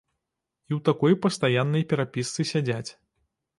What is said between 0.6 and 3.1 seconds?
І ў такой пастаяннай перапісцы сядзяць.